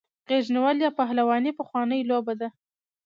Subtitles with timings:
[0.29, 2.47] غیږ نیول یا پهلواني پخوانۍ لوبه ده.